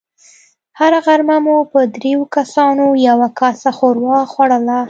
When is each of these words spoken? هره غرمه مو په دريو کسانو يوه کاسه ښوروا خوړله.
هره 0.79 0.99
غرمه 1.05 1.37
مو 1.45 1.57
په 1.71 1.79
دريو 1.95 2.21
کسانو 2.35 2.85
يوه 3.07 3.27
کاسه 3.39 3.69
ښوروا 3.77 4.19
خوړله. 4.31 4.79